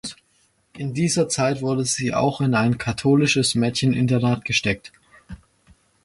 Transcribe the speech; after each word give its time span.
In 0.73 0.95
dieser 0.95 1.29
Zeit 1.29 1.61
wurde 1.61 1.85
sie 1.85 2.11
auch 2.11 2.41
in 2.41 2.55
ein 2.55 2.79
katholisches 2.79 3.53
Mädcheninternat 3.53 4.45
gesteckt. 4.45 4.91